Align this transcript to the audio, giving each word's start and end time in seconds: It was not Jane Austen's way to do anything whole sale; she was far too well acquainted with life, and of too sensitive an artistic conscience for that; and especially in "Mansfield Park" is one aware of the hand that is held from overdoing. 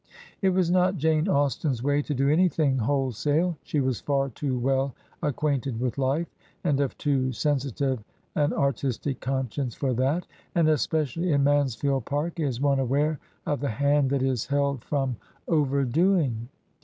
It 0.41 0.49
was 0.49 0.71
not 0.71 0.97
Jane 0.97 1.27
Austen's 1.27 1.83
way 1.83 2.01
to 2.01 2.15
do 2.15 2.27
anything 2.27 2.75
whole 2.79 3.11
sale; 3.11 3.55
she 3.61 3.81
was 3.81 4.01
far 4.01 4.29
too 4.29 4.57
well 4.57 4.95
acquainted 5.21 5.79
with 5.79 5.99
life, 5.99 6.25
and 6.63 6.79
of 6.79 6.97
too 6.97 7.31
sensitive 7.33 8.03
an 8.33 8.51
artistic 8.51 9.19
conscience 9.19 9.75
for 9.75 9.93
that; 9.93 10.25
and 10.55 10.67
especially 10.69 11.31
in 11.33 11.43
"Mansfield 11.43 12.05
Park" 12.05 12.39
is 12.39 12.59
one 12.59 12.79
aware 12.79 13.19
of 13.45 13.59
the 13.59 13.69
hand 13.69 14.09
that 14.09 14.23
is 14.23 14.47
held 14.47 14.83
from 14.83 15.17
overdoing. 15.47 16.49